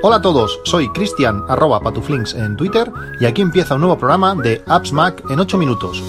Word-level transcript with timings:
Hola 0.00 0.16
a 0.16 0.22
todos, 0.22 0.60
soy 0.64 0.88
Cristian 0.90 1.44
arroba 1.48 1.80
patuflinks 1.80 2.34
en 2.34 2.56
Twitter 2.56 2.90
y 3.20 3.26
aquí 3.26 3.42
empieza 3.42 3.74
un 3.74 3.82
nuevo 3.82 3.98
programa 3.98 4.34
de 4.34 4.62
Apps 4.66 4.92
Mac 4.92 5.22
en 5.28 5.40
8 5.40 5.58
minutos. 5.58 6.02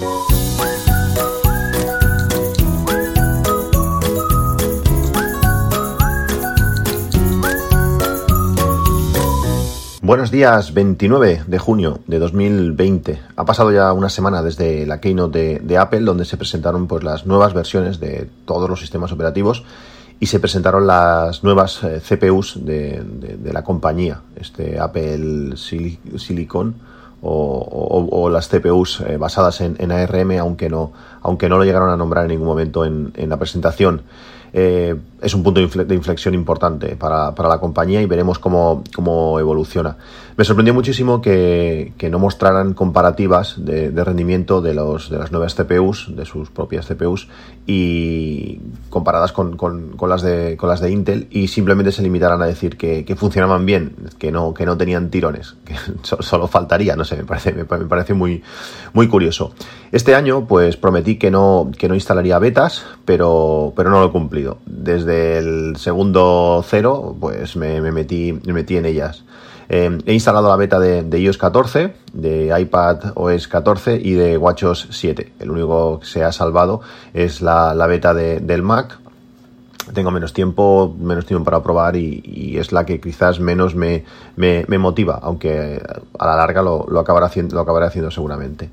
Buenos 10.02 10.30
días, 10.30 10.74
29 10.74 11.44
de 11.46 11.58
junio 11.58 12.00
de 12.06 12.18
2020. 12.18 13.20
Ha 13.36 13.44
pasado 13.44 13.70
ya 13.70 13.92
una 13.92 14.08
semana 14.08 14.42
desde 14.42 14.86
la 14.86 15.00
keynote 15.00 15.60
de, 15.62 15.78
Apple, 15.78 16.00
donde 16.00 16.24
se 16.24 16.36
presentaron 16.36 16.86
pues, 16.86 17.04
las 17.04 17.26
nuevas 17.26 17.54
versiones 17.54 18.00
de 18.00 18.28
todos 18.44 18.68
los 18.68 18.80
sistemas 18.80 19.12
operativos 19.12 19.62
y 20.20 20.26
se 20.26 20.38
presentaron 20.38 20.86
las 20.86 21.42
nuevas 21.42 21.82
eh, 21.82 22.00
CPUs 22.06 22.64
de, 22.64 23.02
la 23.42 23.64
compañía, 23.64 24.20
este 24.36 24.78
Apple 24.78 25.56
Silicon 25.56 26.74
o, 27.22 28.28
las 28.30 28.48
CPUs 28.48 29.00
eh, 29.00 29.16
basadas 29.16 29.62
en, 29.62 29.90
ARM, 29.90 30.38
aunque 30.38 30.68
no, 30.68 30.92
aunque 31.22 31.48
no 31.48 31.56
lo 31.56 31.64
llegaron 31.64 31.88
a 31.88 31.96
nombrar 31.96 32.24
en 32.24 32.32
ningún 32.32 32.46
momento 32.46 32.84
en, 32.84 33.12
en 33.16 33.30
la 33.30 33.38
presentación. 33.38 34.02
Eh, 34.52 34.96
es 35.22 35.34
un 35.34 35.42
punto 35.42 35.60
de 35.60 35.94
inflexión 35.94 36.34
importante 36.34 36.96
para, 36.96 37.32
la 37.36 37.58
compañía 37.58 38.00
y 38.00 38.06
veremos 38.06 38.38
cómo, 38.38 38.82
evoluciona. 39.38 39.96
Me 40.36 40.44
sorprendió 40.44 40.72
muchísimo 40.72 41.20
que, 41.20 41.92
no 42.10 42.18
mostraran 42.18 42.72
comparativas 42.72 43.56
de, 43.58 43.90
rendimiento 44.04 44.62
de, 44.62 44.74
los, 44.74 45.10
de 45.10 45.18
las 45.18 45.30
nuevas 45.30 45.54
CPUs, 45.54 46.16
de 46.16 46.24
sus 46.24 46.50
propias 46.50 46.86
CPUs, 46.86 47.28
y 47.66 48.60
comparadas 48.88 49.32
con, 49.32 49.56
las, 50.08 50.22
de, 50.22 50.56
con 50.56 50.68
las 50.68 50.80
de 50.80 50.90
Intel, 50.90 51.28
y 51.30 51.48
simplemente 51.48 51.92
se 51.92 52.02
limitaran 52.02 52.40
a 52.40 52.46
decir 52.46 52.76
que, 52.78 53.14
funcionaban 53.16 53.66
bien, 53.66 53.94
que 54.18 54.32
no, 54.32 54.54
que 54.54 54.64
no 54.64 54.78
tenían 54.78 55.10
tirones, 55.10 55.56
que 55.64 55.74
solo 56.02 56.48
faltaría, 56.48 56.96
no 56.96 57.04
sé, 57.04 57.16
me 57.16 57.24
parece, 57.24 57.52
me, 57.52 57.64
parece 57.64 58.14
muy, 58.14 58.42
muy 58.94 59.08
curioso. 59.08 59.52
Este 59.92 60.14
año, 60.14 60.46
pues 60.46 60.76
prometí 60.76 61.16
que 61.16 61.30
no, 61.30 61.70
que 61.76 61.88
no 61.88 61.94
instalaría 61.94 62.38
betas, 62.38 62.86
pero, 63.04 63.72
pero 63.76 63.90
no 63.90 64.00
lo 64.00 64.06
he 64.06 64.12
Desde 64.66 65.42
del 65.42 65.76
segundo 65.76 66.64
cero, 66.66 67.16
pues 67.18 67.56
me, 67.56 67.80
metí, 67.92 68.32
me 68.44 68.52
metí 68.52 68.76
en 68.76 68.86
ellas. 68.86 69.24
Eh, 69.68 69.98
he 70.04 70.12
instalado 70.12 70.48
la 70.48 70.56
beta 70.56 70.80
de, 70.80 71.18
iOS 71.18 71.38
14, 71.38 71.94
de 72.12 72.60
iPad 72.60 73.12
OS 73.14 73.46
14 73.46 74.00
y 74.02 74.14
de 74.14 74.36
WatchOS 74.36 74.88
7. 74.90 75.34
El 75.38 75.50
único 75.50 76.00
que 76.00 76.06
se 76.06 76.24
ha 76.24 76.32
salvado 76.32 76.80
es 77.14 77.40
la, 77.40 77.72
beta 77.86 78.12
del 78.12 78.62
Mac. 78.62 78.98
Tengo 79.94 80.10
menos 80.10 80.32
tiempo, 80.32 80.94
menos 80.98 81.24
tiempo 81.24 81.44
para 81.44 81.62
probar 81.62 81.96
y, 81.96 82.56
es 82.58 82.72
la 82.72 82.84
que 82.84 83.00
quizás 83.00 83.38
menos 83.38 83.76
me, 83.76 84.04
motiva, 84.78 85.20
aunque 85.22 85.80
a 86.18 86.26
la 86.26 86.36
larga 86.36 86.62
lo, 86.62 86.98
acabaré, 86.98 87.26
haciendo, 87.26 87.54
lo 87.54 87.60
acabaré 87.60 87.86
haciendo 87.86 88.10
seguramente. 88.10 88.70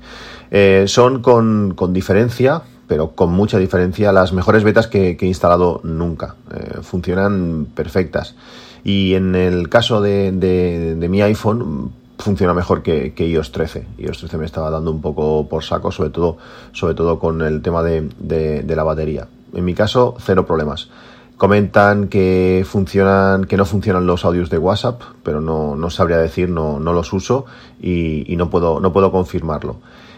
Eh, 0.50 0.84
son 0.88 1.22
con, 1.22 1.74
con 1.76 1.92
diferencia, 1.92 2.62
pero 2.88 3.10
con 3.10 3.30
mucha 3.30 3.58
diferencia, 3.58 4.10
las 4.12 4.32
mejores 4.32 4.64
betas 4.64 4.88
que, 4.88 5.16
he 5.20 5.26
instalado 5.26 5.80
nunca. 5.84 6.34
Eh, 6.52 6.78
funcionan 6.82 7.68
perfectas. 7.74 8.34
Y 8.82 9.14
en 9.14 9.34
el 9.34 9.68
caso 9.68 10.00
de, 10.00 10.96
mi 11.08 11.20
iPhone, 11.20 11.92
funciona 12.18 12.54
mejor 12.54 12.82
que, 12.82 13.12
iOS 13.16 13.52
13. 13.52 13.86
iOS 13.98 14.18
13 14.20 14.38
me 14.38 14.46
estaba 14.46 14.70
dando 14.70 14.90
un 14.90 15.02
poco 15.02 15.46
por 15.48 15.62
saco, 15.62 15.92
sobre 15.92 16.10
todo, 16.10 16.38
sobre 16.72 16.94
todo 16.94 17.18
con 17.18 17.42
el 17.42 17.60
tema 17.60 17.82
de, 17.82 18.64
la 18.66 18.82
batería. 18.82 19.28
En 19.52 19.64
mi 19.64 19.74
caso, 19.74 20.16
cero 20.18 20.46
problemas. 20.46 20.88
Comentan 21.36 22.08
que 22.08 22.64
funcionan, 22.66 23.44
que 23.44 23.56
no 23.56 23.64
funcionan 23.64 24.06
los 24.06 24.24
audios 24.24 24.48
de 24.48 24.58
WhatsApp, 24.58 25.02
pero 25.22 25.40
no, 25.42 25.90
sabría 25.90 26.16
decir, 26.16 26.48
no, 26.48 26.80
no 26.80 26.94
los 26.94 27.12
uso 27.12 27.44
y, 27.80 28.34
no 28.36 28.48
puedo, 28.48 28.80
no 28.80 28.94
puedo 28.94 29.12
confirmarlo. 29.12 29.76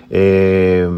Eh, 0.09 0.89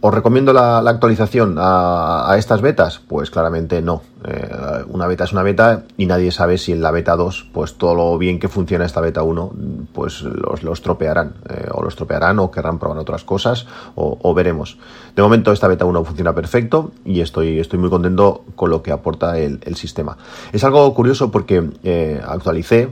¿Os 0.00 0.14
recomiendo 0.14 0.52
la, 0.52 0.78
actualización 0.78 1.56
a, 1.58 2.32
estas 2.38 2.60
betas? 2.60 3.00
Pues 3.08 3.32
claramente 3.32 3.82
no. 3.82 4.02
Eh, 4.24 4.48
una 4.90 5.08
beta 5.08 5.24
es 5.24 5.32
una 5.32 5.42
beta 5.42 5.82
y 5.96 6.06
nadie 6.06 6.30
sabe 6.30 6.56
si 6.56 6.70
en 6.70 6.82
la 6.82 6.92
beta 6.92 7.16
2, 7.16 7.48
pues 7.52 7.74
todo 7.74 7.96
lo 7.96 8.16
bien 8.16 8.38
que 8.38 8.46
funciona 8.48 8.84
esta 8.84 9.00
beta 9.00 9.24
1, 9.24 9.52
pues 9.92 10.22
los, 10.22 10.62
los 10.62 10.82
tropearán. 10.82 11.34
Eh, 11.50 11.66
o 11.72 11.82
los 11.82 11.96
tropearán 11.96 12.38
o 12.38 12.52
querrán 12.52 12.78
probar 12.78 12.98
otras 12.98 13.24
cosas 13.24 13.66
o, 13.96 14.34
veremos. 14.34 14.78
De 15.16 15.22
momento 15.22 15.50
esta 15.50 15.66
beta 15.66 15.84
1 15.84 16.04
funciona 16.04 16.32
perfecto 16.32 16.92
y 17.04 17.20
estoy, 17.20 17.58
estoy 17.58 17.80
muy 17.80 17.90
contento 17.90 18.44
con 18.54 18.70
lo 18.70 18.84
que 18.84 18.92
aporta 18.92 19.36
el, 19.36 19.58
sistema. 19.74 20.16
Es 20.52 20.62
algo 20.62 20.94
curioso 20.94 21.32
porque 21.32 21.70
eh, 21.82 22.22
actualicé 22.24 22.90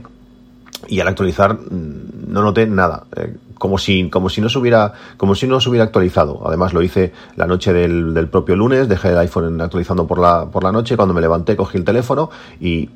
y 0.88 0.98
al 0.98 1.06
actualizar 1.06 1.54
mm, 1.54 2.32
no 2.32 2.42
noté 2.42 2.66
nada 2.66 3.04
como 3.58 3.78
si, 3.78 4.08
como 4.10 4.28
si 4.28 4.40
no 4.40 4.48
se 4.48 4.58
hubiera, 4.58 4.92
como 5.16 5.34
si 5.34 5.46
no 5.46 5.60
se 5.60 5.68
hubiera 5.68 5.84
actualizado. 5.84 6.42
Además 6.46 6.72
lo 6.72 6.82
hice 6.82 7.12
la 7.36 7.46
noche 7.46 7.72
del, 7.72 8.14
del 8.14 8.28
propio 8.28 8.56
lunes, 8.56 8.88
dejé 8.88 9.10
el 9.10 9.18
iPhone 9.18 9.60
actualizando 9.60 10.06
por 10.06 10.18
la, 10.18 10.46
por 10.46 10.64
la 10.64 10.72
noche, 10.72 10.96
cuando 10.96 11.14
me 11.14 11.20
levanté 11.20 11.56
cogí 11.56 11.78
el 11.78 11.84
teléfono 11.84 12.30
y 12.60 12.90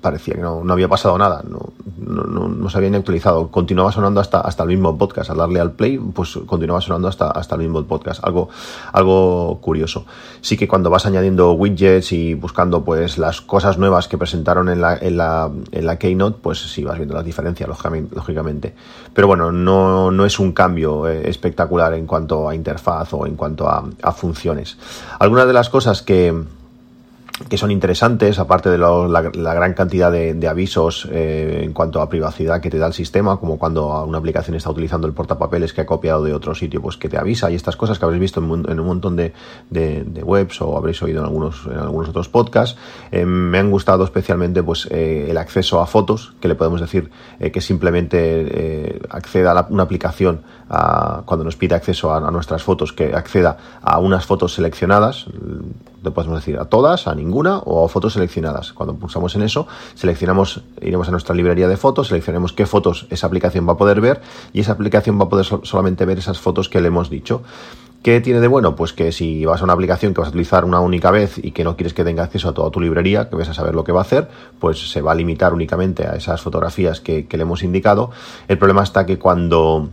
parecía 0.00 0.34
que 0.34 0.40
no, 0.40 0.62
había 0.70 0.88
pasado 0.88 1.16
nada, 1.18 1.42
no, 1.48 1.72
no, 1.98 2.48
no, 2.48 2.70
se 2.70 2.78
había 2.78 2.90
ni 2.90 2.96
actualizado. 2.96 3.48
Continuaba 3.48 3.92
sonando 3.92 4.20
hasta, 4.20 4.40
hasta 4.40 4.62
el 4.62 4.68
mismo 4.68 4.96
podcast. 4.96 5.30
Al 5.30 5.38
darle 5.38 5.60
al 5.60 5.72
play, 5.72 5.98
pues 5.98 6.38
continuaba 6.46 6.80
sonando 6.80 7.08
hasta, 7.08 7.30
hasta 7.30 7.54
el 7.54 7.62
mismo 7.62 7.82
podcast. 7.84 8.24
Algo, 8.24 8.48
algo 8.92 9.58
curioso. 9.60 10.04
Sí 10.40 10.56
que 10.56 10.68
cuando 10.68 10.90
vas 10.90 11.06
añadiendo 11.06 11.52
widgets 11.52 12.12
y 12.12 12.34
buscando 12.34 12.84
pues 12.84 13.18
las 13.18 13.40
cosas 13.40 13.78
nuevas 13.78 14.08
que 14.08 14.18
presentaron 14.18 14.68
en 14.68 14.80
la, 14.80 14.96
en 14.96 15.16
la, 15.16 15.50
en 15.72 15.86
la 15.86 15.98
Keynote, 15.98 16.38
pues 16.42 16.58
sí 16.60 16.84
vas 16.84 16.96
viendo 16.96 17.14
las 17.14 17.24
diferencias, 17.24 17.68
lógicamente. 17.68 18.74
Pero 19.12 19.26
bueno, 19.26 19.50
no, 19.50 20.10
no 20.10 20.24
es 20.26 20.38
un 20.38 20.52
cambio 20.52 21.08
eh, 21.08 21.28
espectacular 21.28 21.94
en 21.94 22.06
cuanto 22.06 22.48
a 22.48 22.54
interfaz 22.54 23.12
o 23.14 23.26
en 23.26 23.36
cuanto 23.36 23.68
a, 23.68 23.84
a 24.02 24.12
funciones. 24.12 24.78
Algunas 25.18 25.46
de 25.46 25.52
las 25.52 25.68
cosas 25.68 26.02
que 26.02 26.34
que 27.48 27.58
son 27.58 27.70
interesantes, 27.70 28.38
aparte 28.38 28.70
de 28.70 28.78
la, 28.78 29.54
gran 29.54 29.74
cantidad 29.74 30.10
de, 30.10 30.48
avisos 30.48 31.06
eh, 31.12 31.60
en 31.64 31.72
cuanto 31.72 32.00
a 32.00 32.08
privacidad 32.08 32.60
que 32.60 32.70
te 32.70 32.78
da 32.78 32.86
el 32.86 32.94
sistema, 32.94 33.36
como 33.36 33.58
cuando 33.58 34.04
una 34.04 34.18
aplicación 34.18 34.56
está 34.56 34.70
utilizando 34.70 35.06
el 35.06 35.12
portapapeles 35.12 35.74
que 35.74 35.82
ha 35.82 35.86
copiado 35.86 36.24
de 36.24 36.32
otro 36.32 36.54
sitio, 36.54 36.80
pues 36.80 36.96
que 36.96 37.08
te 37.08 37.18
avisa 37.18 37.50
y 37.50 37.54
estas 37.54 37.76
cosas 37.76 37.98
que 37.98 38.04
habréis 38.06 38.20
visto 38.20 38.40
en, 38.40 38.80
un 38.80 38.86
montón 38.86 39.16
de, 39.16 39.32
webs 40.22 40.62
o 40.62 40.76
habréis 40.78 41.02
oído 41.02 41.20
en 41.20 41.26
algunos, 41.26 41.66
en 41.66 41.78
algunos 41.78 42.08
otros 42.08 42.28
podcasts. 42.28 42.78
Eh, 43.12 43.26
me 43.26 43.58
han 43.58 43.70
gustado 43.70 44.04
especialmente 44.04 44.62
pues 44.62 44.88
eh, 44.90 45.26
el 45.28 45.36
acceso 45.36 45.80
a 45.80 45.86
fotos, 45.86 46.34
que 46.40 46.48
le 46.48 46.54
podemos 46.54 46.80
decir 46.80 47.10
que 47.52 47.60
simplemente 47.60 49.00
acceda 49.10 49.52
a 49.52 49.66
una 49.68 49.82
aplicación 49.82 50.42
cuando 50.68 51.44
nos 51.44 51.56
pide 51.56 51.74
acceso 51.74 52.12
a, 52.12 52.18
a 52.18 52.30
nuestras 52.30 52.62
fotos, 52.62 52.92
que 52.92 53.14
acceda 53.14 53.56
a 53.82 53.98
unas 53.98 54.26
fotos 54.26 54.54
seleccionadas 54.54 55.26
podemos 56.10 56.38
decir 56.38 56.58
a 56.58 56.66
todas, 56.66 57.06
a 57.06 57.14
ninguna 57.14 57.58
o 57.58 57.84
a 57.84 57.88
fotos 57.88 58.14
seleccionadas. 58.14 58.72
Cuando 58.72 58.94
pulsamos 58.94 59.34
en 59.36 59.42
eso, 59.42 59.66
seleccionamos, 59.94 60.62
iremos 60.80 61.08
a 61.08 61.10
nuestra 61.10 61.34
librería 61.34 61.68
de 61.68 61.76
fotos, 61.76 62.08
seleccionemos 62.08 62.52
qué 62.52 62.66
fotos 62.66 63.06
esa 63.10 63.26
aplicación 63.26 63.68
va 63.68 63.74
a 63.74 63.76
poder 63.76 64.00
ver 64.00 64.20
y 64.52 64.60
esa 64.60 64.72
aplicación 64.72 65.18
va 65.18 65.24
a 65.24 65.28
poder 65.28 65.44
solamente 65.44 66.04
ver 66.04 66.18
esas 66.18 66.38
fotos 66.38 66.68
que 66.68 66.80
le 66.80 66.88
hemos 66.88 67.10
dicho. 67.10 67.42
¿Qué 68.02 68.20
tiene 68.20 68.40
de 68.40 68.46
bueno? 68.46 68.76
Pues 68.76 68.92
que 68.92 69.10
si 69.10 69.44
vas 69.44 69.62
a 69.62 69.64
una 69.64 69.72
aplicación 69.72 70.14
que 70.14 70.20
vas 70.20 70.28
a 70.28 70.30
utilizar 70.30 70.64
una 70.64 70.78
única 70.78 71.10
vez 71.10 71.38
y 71.42 71.50
que 71.50 71.64
no 71.64 71.76
quieres 71.76 71.92
que 71.92 72.04
tenga 72.04 72.22
acceso 72.22 72.50
a 72.50 72.54
toda 72.54 72.70
tu 72.70 72.80
librería, 72.80 73.28
que 73.28 73.34
vas 73.34 73.48
a 73.48 73.54
saber 73.54 73.74
lo 73.74 73.82
que 73.82 73.90
va 73.90 74.00
a 74.00 74.02
hacer, 74.02 74.28
pues 74.60 74.92
se 74.92 75.00
va 75.00 75.10
a 75.10 75.14
limitar 75.16 75.52
únicamente 75.52 76.06
a 76.06 76.14
esas 76.14 76.40
fotografías 76.40 77.00
que 77.00 77.26
le 77.28 77.42
hemos 77.42 77.64
indicado. 77.64 78.12
El 78.46 78.58
problema 78.58 78.84
está 78.84 79.06
que 79.06 79.18
cuando 79.18 79.88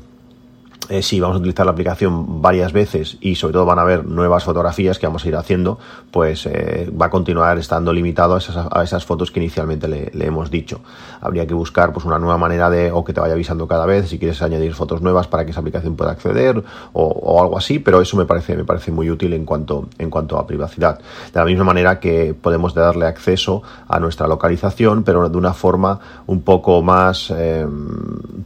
eh, 0.90 1.02
si 1.02 1.20
vamos 1.20 1.36
a 1.36 1.40
utilizar 1.40 1.66
la 1.66 1.72
aplicación 1.72 2.42
varias 2.42 2.74
veces 2.74 3.18
y 3.22 3.36
sobre 3.36 3.54
todo 3.54 3.66
van 3.66 3.80
a 3.80 3.84
haber 3.84 4.06
nuevas 4.06 4.44
fotografías 4.44 5.00
que 5.00 5.08
vamos 5.08 5.24
a 5.24 5.28
ir 5.28 5.36
haciendo, 5.36 5.80
pues 6.12 6.46
eh, 6.46 6.92
va 7.00 7.08
a 7.08 7.10
continuar 7.10 7.58
estando 7.58 7.94
limitado 7.94 8.36
a 8.36 8.38
esas, 8.40 8.68
a 8.70 8.84
esas 8.84 9.06
fotos 9.06 9.32
que 9.32 9.40
inicialmente 9.40 9.88
le, 9.88 10.26
hemos 10.26 10.52
dicho. 10.52 10.82
Habría 11.22 11.48
que 11.48 11.54
buscar 11.54 11.94
pues 11.94 12.06
una 12.06 12.20
nueva 12.20 12.38
manera 12.38 12.70
de, 12.70 12.92
o 12.92 13.04
que 13.04 13.14
te 13.14 13.20
vaya 13.20 13.34
avisando 13.34 13.68
cada 13.68 13.86
vez 13.86 14.10
si 14.10 14.20
quieres 14.20 14.42
añadir 14.42 14.74
fotos 14.74 15.02
nuevas 15.02 15.28
para 15.28 15.46
que 15.46 15.52
esa 15.52 15.62
aplicación 15.62 15.96
pueda 15.96 16.12
acceder 16.12 16.64
o, 16.94 17.42
algo 17.42 17.58
así, 17.58 17.80
pero 17.80 18.02
eso 18.02 18.18
me 18.18 18.26
parece, 18.26 18.56
me 18.56 18.66
parece 18.66 18.92
muy 18.92 19.10
útil 19.10 19.34
en 19.34 19.46
cuanto, 19.46 19.88
en 19.98 20.10
cuanto 20.10 20.38
a 20.38 20.48
privacidad. 20.48 21.00
De 21.34 21.40
la 21.40 21.46
misma 21.46 21.64
manera 21.64 22.00
que 22.00 22.34
podemos 22.34 22.74
darle 22.74 23.06
acceso 23.06 23.64
a 23.88 24.00
nuestra 24.00 24.28
localización, 24.28 25.04
pero 25.04 25.30
de 25.30 25.38
una 25.38 25.54
forma 25.54 26.00
un 26.28 26.42
poco 26.42 26.82
más 26.82 27.34
eh, 27.36 27.66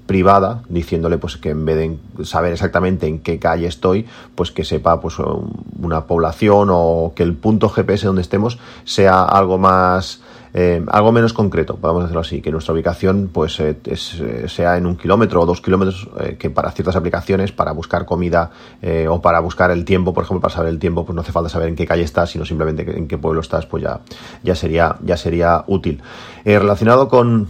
privada, 0.06 0.63
diciéndole 0.69 1.17
pues 1.17 1.38
que 1.38 1.50
en 1.50 1.65
vez 1.65 1.77
de 1.77 2.25
saber 2.27 2.53
exactamente 2.53 3.07
en 3.07 3.19
qué 3.19 3.39
calle 3.39 3.68
estoy, 3.68 4.06
pues 4.35 4.51
que 4.51 4.63
sepa 4.63 5.00
pues 5.00 5.15
una 5.81 6.06
población 6.06 6.69
o 6.71 7.13
que 7.15 7.24
el 7.24 7.33
punto 7.33 7.69
GPS 7.69 8.07
donde 8.07 8.21
estemos 8.21 8.59
sea 8.83 9.24
algo 9.24 9.57
más 9.57 10.21
eh, 10.53 10.83
algo 10.88 11.12
menos 11.12 11.33
concreto, 11.33 11.75
podemos 11.75 12.03
decirlo 12.03 12.21
así, 12.21 12.41
que 12.41 12.51
nuestra 12.51 12.74
ubicación 12.74 13.29
pues 13.31 13.59
eh, 13.59 13.77
eh, 13.85 14.45
sea 14.47 14.77
en 14.77 14.88
un 14.88 14.95
kilómetro 14.95 15.41
o 15.41 15.45
dos 15.45 15.62
kilómetros, 15.62 16.09
que 16.39 16.50
para 16.50 16.71
ciertas 16.71 16.95
aplicaciones, 16.95 17.51
para 17.51 17.71
buscar 17.74 18.06
comida 18.06 18.50
o 19.09 19.21
para 19.21 19.39
buscar 19.39 19.69
el 19.69 19.85
tiempo, 19.85 20.15
por 20.15 20.23
ejemplo, 20.23 20.41
para 20.41 20.56
saber 20.56 20.69
el 20.69 20.80
tiempo, 20.80 21.06
pues 21.06 21.15
no 21.15 21.21
hace 21.21 21.31
falta 21.31 21.50
saber 21.50 21.69
en 21.69 21.75
qué 21.75 21.85
calle 21.85 22.03
estás, 22.03 22.31
sino 22.31 22.44
simplemente 22.44 22.97
en 22.97 23.07
qué 23.07 23.18
pueblo 23.19 23.41
estás, 23.41 23.68
pues 23.68 23.83
ya, 23.83 24.00
ya, 24.44 24.56
sería, 24.56 24.95
ya 25.03 25.15
sería 25.15 25.63
útil. 25.68 26.01
relacionado 26.44 27.07
con 27.07 27.50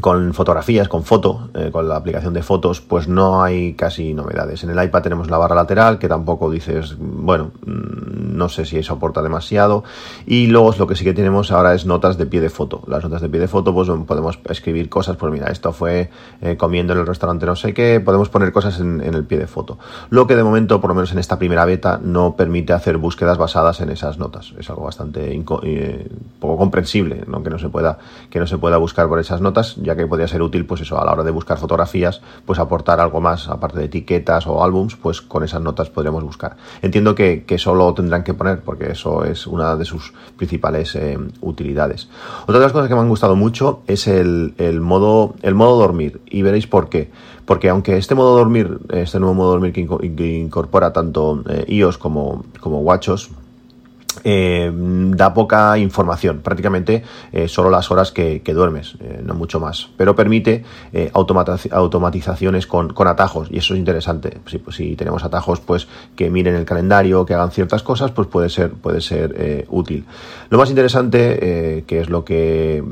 con 0.00 0.34
fotografías, 0.34 0.88
con 0.88 1.04
foto, 1.04 1.50
eh, 1.54 1.70
con 1.72 1.88
la 1.88 1.96
aplicación 1.96 2.34
de 2.34 2.42
fotos, 2.42 2.80
pues 2.80 3.08
no 3.08 3.42
hay 3.42 3.74
casi 3.74 4.14
novedades. 4.14 4.64
En 4.64 4.70
el 4.70 4.82
iPad 4.82 5.02
tenemos 5.02 5.30
la 5.30 5.38
barra 5.38 5.54
lateral, 5.54 5.98
que 5.98 6.08
tampoco 6.08 6.50
dices, 6.50 6.96
bueno, 6.98 7.50
mm, 7.66 8.36
no 8.36 8.48
sé 8.48 8.64
si 8.64 8.78
eso 8.78 8.94
aporta 8.94 9.22
demasiado. 9.22 9.84
Y 10.26 10.46
luego 10.46 10.74
lo 10.78 10.86
que 10.86 10.96
sí 10.96 11.04
que 11.04 11.12
tenemos 11.12 11.52
ahora 11.52 11.74
es 11.74 11.86
notas 11.86 12.16
de 12.18 12.26
pie 12.26 12.40
de 12.40 12.50
foto. 12.50 12.82
Las 12.86 13.04
notas 13.04 13.20
de 13.20 13.28
pie 13.28 13.40
de 13.40 13.48
foto, 13.48 13.74
pues 13.74 13.88
podemos 14.06 14.38
escribir 14.48 14.88
cosas, 14.88 15.16
pues 15.16 15.32
mira, 15.32 15.48
esto 15.48 15.72
fue 15.72 16.10
eh, 16.40 16.56
comiendo 16.56 16.92
en 16.92 17.00
el 17.00 17.06
restaurante 17.06 17.46
no 17.46 17.56
sé 17.56 17.74
qué, 17.74 18.00
podemos 18.00 18.28
poner 18.28 18.52
cosas 18.52 18.80
en, 18.80 19.00
el 19.02 19.24
pie 19.24 19.38
de 19.38 19.46
foto. 19.46 19.78
Lo 20.08 20.26
que 20.26 20.36
de 20.36 20.42
momento, 20.42 20.80
por 20.80 20.88
lo 20.90 20.94
menos 20.94 21.12
en 21.12 21.18
esta 21.18 21.38
primera 21.38 21.64
beta, 21.64 22.00
no 22.02 22.36
permite 22.36 22.72
hacer 22.72 22.96
búsquedas 22.96 23.38
basadas 23.38 23.80
en 23.80 23.90
esas 23.90 24.18
notas. 24.18 24.54
Es 24.58 24.70
algo 24.70 24.84
bastante 24.84 25.34
eh, 25.62 26.08
poco 26.38 26.56
comprensible, 26.56 27.24
¿no? 27.26 27.42
que 27.42 27.50
no 27.50 27.58
se 27.58 27.68
pueda, 27.68 27.98
que 28.30 28.40
no 28.40 28.46
se 28.46 28.58
pueda 28.58 28.78
buscar 28.78 29.08
por 29.08 29.18
esas 29.18 29.40
notas 29.40 29.76
que 29.96 30.06
podría 30.06 30.28
ser 30.28 30.42
útil, 30.42 30.66
pues 30.66 30.80
eso, 30.80 31.00
a 31.00 31.04
la 31.04 31.12
hora 31.12 31.22
de 31.22 31.30
buscar 31.30 31.58
fotografías, 31.58 32.20
pues 32.44 32.58
aportar 32.58 33.00
algo 33.00 33.20
más, 33.20 33.48
aparte 33.48 33.78
de 33.78 33.86
etiquetas 33.86 34.46
o 34.46 34.62
álbums, 34.62 34.96
pues 34.96 35.20
con 35.20 35.44
esas 35.44 35.60
notas 35.60 35.90
podríamos 35.90 36.24
buscar. 36.24 36.56
Entiendo 36.82 37.14
que, 37.14 37.44
que 37.44 37.58
solo 37.58 37.92
tendrán 37.94 38.24
que 38.24 38.34
poner, 38.34 38.60
porque 38.60 38.92
eso 38.92 39.24
es 39.24 39.46
una 39.46 39.76
de 39.76 39.84
sus 39.84 40.12
principales 40.36 40.94
eh, 40.96 41.18
utilidades. 41.40 42.08
Otra 42.42 42.54
de 42.54 42.60
las 42.60 42.72
cosas 42.72 42.88
que 42.88 42.94
me 42.94 43.00
han 43.00 43.08
gustado 43.08 43.36
mucho 43.36 43.82
es 43.86 44.06
el, 44.06 44.54
el, 44.58 44.80
modo, 44.80 45.34
el 45.42 45.54
modo 45.54 45.78
dormir, 45.78 46.20
y 46.26 46.42
veréis 46.42 46.66
por 46.66 46.88
qué. 46.88 47.10
Porque 47.44 47.68
aunque 47.68 47.96
este 47.96 48.14
modo 48.14 48.36
dormir, 48.36 48.78
este 48.90 49.18
nuevo 49.18 49.34
modo 49.34 49.50
dormir 49.50 49.72
que, 49.72 49.80
incorpora 49.80 50.92
tanto 50.92 51.42
eh, 51.48 51.64
iOS 51.68 51.98
como, 51.98 52.44
como 52.60 52.80
WatchOS, 52.80 53.30
eh, 54.24 54.70
da 54.72 55.32
poca 55.32 55.78
información, 55.78 56.40
prácticamente 56.40 57.04
eh, 57.32 57.48
solo 57.48 57.70
las 57.70 57.90
horas 57.90 58.12
que, 58.12 58.42
duermes, 58.44 58.96
eh, 59.00 59.20
no 59.24 59.34
mucho 59.34 59.60
más, 59.60 59.90
pero 59.96 60.14
permite 60.14 60.64
automatizaciones 61.12 62.66
con, 62.66 62.92
atajos 63.06 63.48
y 63.50 63.58
eso 63.58 63.74
es 63.74 63.78
interesante. 63.78 64.38
Si, 64.46 64.58
pues, 64.58 64.76
si, 64.76 64.96
tenemos 64.96 65.24
atajos, 65.24 65.60
pues 65.60 65.88
que 66.16 66.28
miren 66.30 66.54
el 66.54 66.64
calendario, 66.64 67.24
que 67.24 67.34
hagan 67.34 67.50
ciertas 67.50 67.82
cosas, 67.82 68.10
pues 68.10 68.28
puede 68.28 68.48
ser, 68.48 68.72
puede 68.72 69.00
ser 69.00 69.66
útil. 69.70 70.04
Lo 70.50 70.58
más 70.58 70.70
interesante, 70.70 71.84
que 71.86 72.00
es 72.00 72.08
lo 72.10 72.24
que 72.24 72.82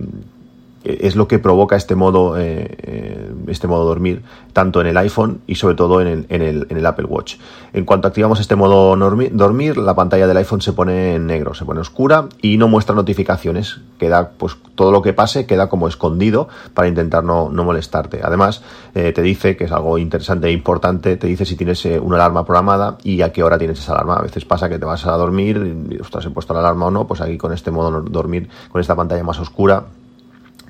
es 0.84 1.16
lo 1.16 1.26
que 1.28 1.38
provoca 1.38 1.76
este 1.76 1.94
modo, 1.94 2.38
eh, 2.38 2.66
eh, 2.82 3.32
este 3.48 3.66
modo 3.66 3.84
dormir, 3.84 4.22
tanto 4.52 4.80
en 4.80 4.86
el 4.86 4.96
iPhone 4.96 5.40
y 5.46 5.56
sobre 5.56 5.74
todo 5.74 6.00
en 6.00 6.26
el, 6.28 6.86
Apple 6.86 7.06
Watch. 7.06 7.36
En 7.72 7.84
cuanto 7.84 8.08
activamos 8.08 8.40
este 8.40 8.56
modo 8.56 8.96
dormir, 8.96 9.76
la 9.76 9.94
pantalla 9.94 10.26
del 10.26 10.36
iPhone 10.36 10.60
se 10.60 10.72
pone 10.72 11.16
en 11.16 11.26
negro, 11.26 11.54
se 11.54 11.64
pone 11.64 11.80
oscura 11.80 12.28
y 12.40 12.56
no 12.56 12.68
muestra 12.68 12.94
notificaciones. 12.94 13.80
Queda, 13.98 14.30
pues 14.30 14.56
todo 14.74 14.92
lo 14.92 15.02
que 15.02 15.12
pase 15.12 15.46
queda 15.46 15.68
como 15.68 15.88
escondido 15.88 16.48
para 16.74 16.88
intentar 16.88 17.24
no, 17.24 17.50
molestarte. 17.50 18.20
Además, 18.22 18.62
eh, 18.94 19.12
te 19.12 19.22
dice, 19.22 19.56
que 19.56 19.64
es 19.64 19.72
algo 19.72 19.98
interesante 19.98 20.46
e 20.46 20.52
importante, 20.52 21.16
te 21.16 21.26
dice 21.26 21.44
si 21.44 21.56
tienes 21.56 21.84
una 21.84 22.16
alarma 22.16 22.44
programada 22.44 22.96
y 23.02 23.22
a 23.22 23.32
qué 23.32 23.42
hora 23.42 23.58
tienes 23.58 23.80
esa 23.80 23.92
alarma. 23.92 24.16
A 24.16 24.22
veces 24.22 24.44
pasa 24.44 24.68
que 24.68 24.78
te 24.78 24.84
vas 24.84 25.04
a 25.06 25.12
dormir, 25.12 25.86
y, 25.90 26.00
ostras, 26.00 26.24
he 26.24 26.30
puesto 26.30 26.54
la 26.54 26.60
alarma 26.60 26.86
o 26.86 26.90
no, 26.90 27.06
pues 27.06 27.20
aquí 27.20 27.36
con 27.36 27.52
este 27.52 27.70
modo 27.70 28.00
dormir, 28.02 28.48
con 28.70 28.80
esta 28.80 28.94
pantalla 28.94 29.24
más 29.24 29.38
oscura, 29.40 29.84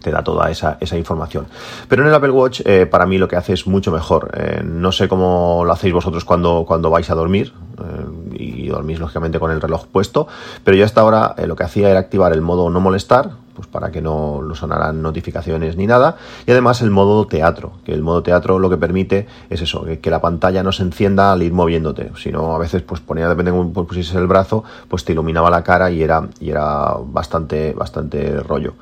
te 0.03 0.11
da 0.11 0.23
toda 0.23 0.51
esa, 0.51 0.79
esa 0.81 0.97
información. 0.97 1.47
Pero 1.89 2.03
en 2.03 2.09
el 2.09 2.15
Apple 2.15 2.31
Watch, 2.31 2.61
eh, 2.65 2.87
para 2.87 3.07
mí 3.07 3.19
lo 3.19 3.29
que 3.29 3.37
hace 3.37 3.53
es 3.53 3.67
mucho 3.67 3.91
mejor. 3.91 4.31
Eh, 4.35 4.63
no 4.65 4.93
sé 4.93 5.09
cómo 5.09 5.63
lo 5.65 5.73
hacéis 5.73 5.95
vosotros 5.95 6.25
cuando, 6.25 6.65
cuando 6.67 6.91
vais 6.91 7.09
a 7.11 7.15
dormir, 7.15 7.53
eh, 7.79 8.35
y 8.39 8.69
dormís 8.69 8.99
lógicamente 8.99 9.39
con 9.39 9.51
el 9.51 9.61
reloj 9.61 9.87
puesto, 9.87 10.27
pero 10.65 10.77
yo 10.77 10.85
hasta 10.85 11.01
ahora 11.01 11.35
lo 11.47 11.57
que 11.57 11.65
hacía 11.65 11.91
era 11.91 12.01
activar 12.01 12.33
el 12.33 12.41
modo 12.41 12.71
no 12.71 12.81
molestar, 12.81 13.31
pues 13.59 13.67
para 13.67 13.91
que 13.91 14.01
no 14.01 14.41
lo 14.41 14.55
sonaran 14.55 15.03
notificaciones 15.03 15.77
ni 15.77 15.89
nada, 15.89 16.17
y 16.47 16.53
además 16.53 16.81
el 16.81 16.91
modo 16.91 17.27
teatro, 17.27 17.73
que 17.85 17.93
el 17.93 18.03
modo 18.03 18.23
teatro 18.23 18.61
lo 18.61 18.71
que 18.71 18.77
permite 18.77 19.27
es 19.51 19.61
eso, 19.63 19.85
que, 20.01 20.11
la 20.11 20.21
pantalla 20.21 20.63
no 20.63 20.71
se 20.71 20.85
encienda 20.85 21.33
al 21.33 21.43
ir 21.43 21.53
moviéndote, 21.53 22.13
sino 22.17 22.55
a 22.55 22.59
veces 22.59 22.83
pues 22.83 23.01
ponía, 23.01 23.29
depende 23.29 23.51
de 23.51 23.59
cómo 23.59 23.73
pusieses 23.85 24.15
el 24.15 24.29
brazo, 24.29 24.63
pues 24.87 25.05
te 25.05 25.11
iluminaba 25.11 25.51
la 25.51 25.65
cara 25.65 25.91
y 25.91 26.03
era, 26.05 26.29
y 26.39 26.51
era 26.51 26.95
bastante, 27.05 27.73
bastante 27.73 28.39
rollo. 28.41 28.75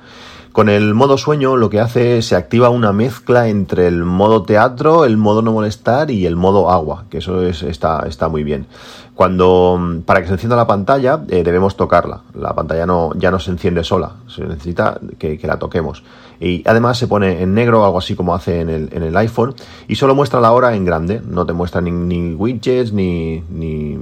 Con 0.57 0.71
el 0.71 0.95
modo 0.95 1.19
sueño 1.19 1.59
lo 1.59 1.69
que 1.69 1.81
hace 1.81 2.17
es 2.17 2.29
se 2.29 2.35
activa 2.35 2.71
una 2.71 2.91
mezcla 2.91 3.49
entre 3.49 3.89
el 3.89 4.07
modo 4.07 4.45
teatro, 4.45 5.05
el 5.05 5.19
modo 5.19 5.43
no 5.43 5.53
molestar 5.53 6.11
y 6.11 6.25
el 6.25 6.35
modo 6.35 6.71
agua, 6.71 7.05
que 7.11 7.19
eso 7.19 7.43
es, 7.43 7.63
está, 7.63 8.07
está 8.09 8.31
muy 8.31 8.43
bien. 8.43 8.67
Cuando 9.15 10.01
para 10.07 10.23
que 10.23 10.29
se 10.29 10.33
encienda 10.33 10.57
la 10.57 10.67
pantalla 10.67 11.21
eh, 11.29 11.43
debemos 11.45 11.77
tocarla. 11.77 12.23
La 12.33 12.55
pantalla 12.55 12.87
no, 12.87 13.13
ya 13.17 13.31
no 13.31 13.39
se 13.39 13.51
enciende 13.51 13.85
sola, 13.85 14.13
se 14.29 14.47
necesita 14.47 14.99
que, 15.19 15.39
la 15.43 15.59
toquemos. 15.59 16.03
Y 16.41 16.67
además 16.67 16.97
se 16.97 17.07
pone 17.07 17.43
en 17.43 17.53
negro, 17.53 17.85
algo 17.85 17.99
así 17.99 18.15
como 18.15 18.35
hace 18.35 18.61
en 18.63 18.71
el, 18.71 18.89
en 18.93 19.03
el 19.03 19.17
iPhone, 19.19 19.55
y 19.89 19.97
solo 19.97 20.15
muestra 20.15 20.41
la 20.41 20.53
hora 20.53 20.75
en 20.75 20.87
grande. 20.87 21.21
No 21.21 21.45
te 21.45 21.53
muestra 21.53 21.83
ni, 21.83 21.91
ni 21.91 22.33
widgets 22.33 22.95
ni, 22.95 23.43
ni 23.51 23.99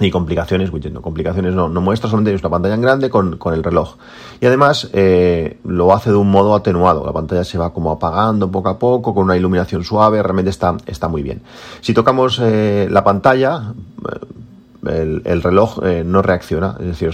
y 0.00 0.10
complicaciones, 0.10 0.72
no, 0.72 1.02
complicaciones 1.02 1.54
no, 1.54 1.68
no 1.68 1.80
muestra, 1.80 2.10
solamente 2.10 2.38
una 2.40 2.50
pantalla 2.50 2.74
en 2.74 2.80
grande 2.80 3.10
con, 3.10 3.38
el 3.52 3.62
reloj. 3.62 3.94
Y 4.40 4.46
además 4.46 4.90
eh, 4.92 5.58
lo 5.64 5.92
hace 5.92 6.10
de 6.10 6.16
un 6.16 6.30
modo 6.30 6.54
atenuado, 6.54 7.06
la 7.06 7.12
pantalla 7.12 7.44
se 7.44 7.58
va 7.58 7.72
como 7.72 7.92
apagando 7.92 8.50
poco 8.50 8.68
a 8.68 8.78
poco, 8.78 9.14
con 9.14 9.24
una 9.24 9.36
iluminación 9.36 9.84
suave, 9.84 10.22
realmente 10.22 10.50
está, 10.50 10.76
está 10.86 11.08
muy 11.08 11.22
bien. 11.22 11.42
Si 11.80 11.94
tocamos 11.94 12.40
eh, 12.42 12.88
la 12.90 13.04
pantalla, 13.04 13.72
eh, 14.88 15.20
el, 15.24 15.42
reloj 15.42 15.78
no 16.04 16.22
reacciona, 16.22 16.76
es 16.80 16.86
decir, 16.86 17.12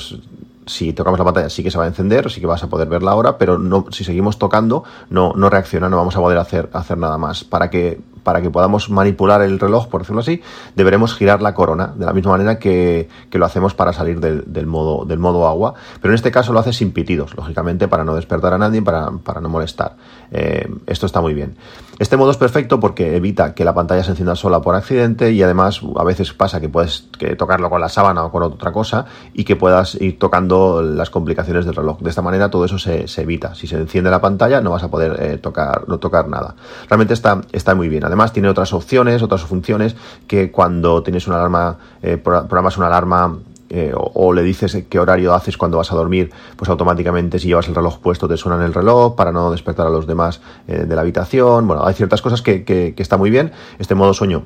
si 0.66 0.92
tocamos 0.92 1.18
la 1.18 1.24
pantalla 1.24 1.50
sí 1.50 1.62
que 1.62 1.70
se 1.70 1.76
va 1.76 1.84
a 1.84 1.88
encender, 1.88 2.30
sí 2.30 2.40
que 2.40 2.46
vas 2.46 2.62
a 2.62 2.68
poder 2.68 2.88
ver 2.88 3.02
la 3.02 3.14
hora, 3.14 3.36
pero 3.36 3.58
no, 3.58 3.86
si 3.90 4.04
seguimos 4.04 4.38
tocando 4.38 4.84
no, 5.10 5.32
no 5.34 5.50
reacciona, 5.50 5.88
no 5.88 5.96
vamos 5.96 6.16
a 6.16 6.20
poder 6.20 6.38
hacer, 6.38 6.70
hacer 6.72 6.96
nada 6.96 7.18
más. 7.18 7.44
Para 7.44 7.68
que 7.68 8.00
para 8.22 8.42
que 8.42 8.50
podamos 8.50 8.90
manipular 8.90 9.42
el 9.42 9.58
reloj, 9.58 9.88
por 9.88 10.02
decirlo 10.02 10.20
así, 10.20 10.42
deberemos 10.76 11.14
girar 11.14 11.42
la 11.42 11.54
corona, 11.54 11.92
de 11.96 12.06
la 12.06 12.12
misma 12.12 12.32
manera 12.32 12.58
que, 12.58 13.08
lo 13.32 13.46
hacemos 13.46 13.74
para 13.74 13.92
salir 13.92 14.20
del, 14.20 14.66
modo, 14.66 15.04
del 15.06 15.18
modo 15.18 15.48
agua, 15.48 15.74
pero 16.02 16.12
en 16.12 16.16
este 16.16 16.30
caso 16.30 16.52
lo 16.52 16.60
hace 16.60 16.72
sin 16.72 16.92
pitidos, 16.92 17.34
lógicamente, 17.34 17.88
para 17.88 18.04
no 18.04 18.14
despertar 18.14 18.52
a 18.52 18.58
nadie, 18.58 18.82
para, 18.82 19.10
para 19.10 19.40
no 19.40 19.48
molestar. 19.48 19.96
Eh, 20.30 20.68
esto 20.86 21.06
está 21.06 21.20
muy 21.20 21.34
bien. 21.34 21.56
Este 22.00 22.16
modo 22.16 22.30
es 22.30 22.38
perfecto 22.38 22.80
porque 22.80 23.16
evita 23.16 23.52
que 23.52 23.62
la 23.62 23.74
pantalla 23.74 24.02
se 24.02 24.12
encienda 24.12 24.34
sola 24.34 24.62
por 24.62 24.74
accidente 24.74 25.32
y 25.32 25.42
además 25.42 25.82
a 25.96 26.02
veces 26.02 26.32
pasa 26.32 26.58
que 26.58 26.70
puedes 26.70 27.10
tocarlo 27.36 27.68
con 27.68 27.78
la 27.78 27.90
sábana 27.90 28.24
o 28.24 28.32
con 28.32 28.42
otra 28.42 28.72
cosa 28.72 29.04
y 29.34 29.44
que 29.44 29.54
puedas 29.54 29.96
ir 29.96 30.18
tocando 30.18 30.80
las 30.80 31.10
complicaciones 31.10 31.66
del 31.66 31.74
reloj. 31.74 32.00
De 32.00 32.08
esta 32.08 32.22
manera 32.22 32.48
todo 32.48 32.64
eso 32.64 32.78
se, 32.78 33.04
evita. 33.20 33.54
Si 33.54 33.66
se 33.66 33.76
enciende 33.76 34.10
la 34.10 34.22
pantalla 34.22 34.62
no 34.62 34.70
vas 34.70 34.82
a 34.82 34.88
poder 34.88 35.22
eh, 35.22 35.36
tocar, 35.36 35.86
no 35.88 35.98
tocar 35.98 36.26
nada. 36.28 36.54
Realmente 36.88 37.12
está, 37.12 37.42
está 37.52 37.74
muy 37.74 37.90
bien. 37.90 38.02
Además 38.10 38.32
tiene 38.32 38.48
otras 38.48 38.72
opciones, 38.72 39.22
otras 39.22 39.42
funciones 39.42 39.94
que 40.26 40.50
cuando 40.50 41.00
tienes 41.04 41.28
una 41.28 41.36
alarma, 41.36 41.78
eh, 42.02 42.16
programas 42.16 42.76
una 42.76 42.88
alarma 42.88 43.38
eh, 43.68 43.92
o, 43.94 44.32
le 44.32 44.42
dices 44.42 44.76
qué 44.88 44.98
horario 44.98 45.32
haces 45.32 45.56
cuando 45.56 45.78
vas 45.78 45.92
a 45.92 45.94
dormir, 45.94 46.32
pues 46.56 46.68
automáticamente 46.68 47.38
si 47.38 47.46
llevas 47.46 47.68
el 47.68 47.76
reloj 47.76 48.00
puesto 48.00 48.26
te 48.26 48.36
suena 48.36 48.56
en 48.58 48.64
el 48.64 48.74
reloj 48.74 49.14
para 49.14 49.30
no 49.30 49.52
despertar 49.52 49.86
a 49.86 49.90
los 49.90 50.08
demás 50.08 50.40
eh, 50.66 50.86
de 50.88 50.94
la 50.96 51.02
habitación. 51.02 51.68
Bueno, 51.68 51.86
hay 51.86 51.94
ciertas 51.94 52.20
cosas 52.20 52.42
que, 52.42 52.64
que 52.64 52.94
está 52.96 53.16
muy 53.16 53.30
bien. 53.30 53.52
Este 53.78 53.94
modo 53.94 54.12
sueño 54.12 54.42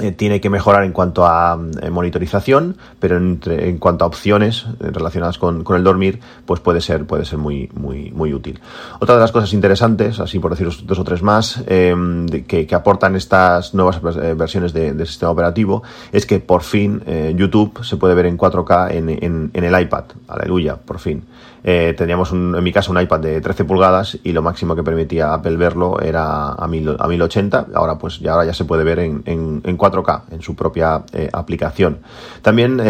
eh, 0.00 0.10
tiene 0.10 0.40
que 0.40 0.48
mejorar 0.48 0.84
en 0.84 0.92
cuanto 0.92 1.26
a 1.26 1.58
eh, 1.82 1.90
monitorización, 1.90 2.78
pero 2.98 3.18
en, 3.18 3.76
cuanto 3.78 4.04
a 4.04 4.08
opciones 4.08 4.64
eh, 4.80 4.90
relacionadas 4.90 5.36
con, 5.36 5.64
el 5.68 5.84
dormir, 5.84 6.18
pues 6.46 6.60
puede 6.60 6.80
ser, 6.80 7.04
puede 7.04 7.26
ser 7.26 7.38
muy, 7.38 7.68
muy, 7.74 8.10
muy 8.10 8.32
útil. 8.32 8.58
Otra 9.00 9.16
de 9.16 9.20
las 9.20 9.32
cosas 9.32 9.52
interesantes, 9.52 10.18
así 10.18 10.38
por 10.38 10.50
deciros 10.50 10.86
dos 10.86 10.98
o 10.98 11.04
tres 11.04 11.22
más, 11.22 11.62
que, 11.66 12.68
aportan 12.72 13.16
estas 13.16 13.74
nuevas 13.74 14.00
versiones 14.02 14.72
de, 14.72 15.04
sistema 15.04 15.30
operativo, 15.30 15.82
es 16.10 16.24
que 16.24 16.40
por 16.40 16.62
fin 16.62 17.02
YouTube 17.36 17.84
se 17.84 17.96
puede 17.96 18.14
ver 18.14 18.26
en 18.26 18.38
4K 18.38 18.92
en, 18.92 19.50
en 19.52 19.64
el 19.64 19.80
iPad. 19.80 20.04
Aleluya, 20.26 20.76
por 20.76 21.00
fin. 21.00 21.22
Eh, 21.64 21.94
teníamos 21.96 22.32
en 22.32 22.62
mi 22.62 22.72
caso 22.72 22.90
un 22.90 23.00
iPad 23.00 23.20
de 23.20 23.40
13 23.40 23.64
pulgadas 23.64 24.18
y 24.22 24.32
lo 24.32 24.42
máximo 24.42 24.74
que 24.74 24.82
permitía 24.82 25.32
Apple 25.32 25.56
verlo 25.56 26.00
era 26.00 26.48
a, 26.48 26.64
a 26.64 26.68
1080, 26.68 27.66
ahora 27.74 27.98
pues 27.98 28.18
ya, 28.18 28.32
ahora 28.32 28.46
ya 28.46 28.54
se 28.54 28.64
puede 28.64 28.84
ver 28.84 28.98
en, 28.98 29.22
en, 29.26 29.78
4K 29.78 30.22
en 30.32 30.42
su 30.42 30.56
propia 30.56 31.04
aplicación. 31.32 31.98
También 32.42 32.80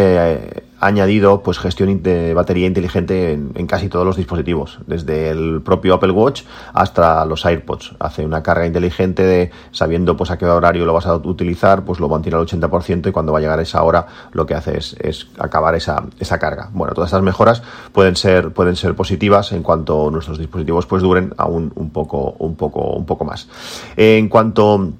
añadido 0.83 1.43
pues 1.43 1.59
gestión 1.59 2.03
de 2.03 2.35
batería 2.35 2.67
inteligente 2.67 3.33
en, 3.33 3.67
casi 3.67 3.89
todos 3.89 4.05
los 4.05 4.17
dispositivos, 4.17 4.81
desde 4.87 5.31
el 5.31 5.62
propio 5.62 5.95
Apple 5.95 6.11
Watch 6.11 6.43
hasta 6.75 7.25
los 7.25 7.47
AirPods. 7.47 7.95
Hace 8.01 8.27
una 8.27 8.43
carga 8.43 8.67
inteligente 8.67 9.23
de 9.23 9.51
sabiendo 9.71 10.17
pues 10.17 10.31
a 10.33 10.39
qué 10.39 10.45
horario 10.45 10.85
lo 10.85 10.93
vas 10.93 11.07
a 11.07 11.15
utilizar, 11.15 11.85
pues 11.85 12.01
lo 12.01 12.09
mantiene 12.09 12.37
al 12.37 12.47
80% 12.47 13.09
y 13.09 13.12
cuando 13.12 13.33
va 13.33 13.39
a 13.39 13.41
llegar 13.41 13.61
esa 13.61 13.83
hora 13.85 14.07
lo 14.33 14.45
que 14.45 14.55
hace 14.55 14.77
es, 14.77 15.29
acabar 15.39 15.77
esa, 15.77 16.03
esa 16.19 16.39
carga. 16.39 16.69
Bueno, 16.73 16.95
todas 16.95 17.09
estas 17.09 17.23
mejoras 17.23 17.62
pueden 17.93 18.17
ser, 18.17 18.51
pueden 18.51 18.75
ser 18.75 18.95
positivas 18.97 19.53
en 19.53 19.62
cuanto 19.62 20.11
nuestros 20.11 20.39
dispositivos 20.39 20.87
pues 20.87 21.03
duren 21.03 21.33
aún 21.37 21.73
un 21.77 21.91
poco, 21.91 22.35
un 22.41 22.57
poco, 22.57 22.91
un 22.91 23.07
poco 23.07 23.25
más. 23.25 23.49
En 23.97 24.29
cuanto 24.29 24.93